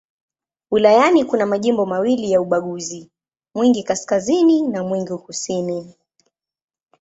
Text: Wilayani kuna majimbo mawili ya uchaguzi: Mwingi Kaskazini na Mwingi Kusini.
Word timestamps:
Wilayani 0.71 1.25
kuna 1.25 1.45
majimbo 1.45 1.85
mawili 1.85 2.31
ya 2.31 2.41
uchaguzi: 2.41 3.09
Mwingi 3.55 3.83
Kaskazini 3.83 4.67
na 4.67 4.83
Mwingi 4.83 5.13
Kusini. 5.13 5.93